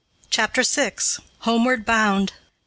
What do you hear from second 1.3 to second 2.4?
HOMEWARD BOUND.